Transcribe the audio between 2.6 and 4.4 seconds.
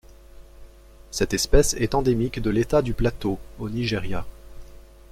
du Plateau au Nigeria.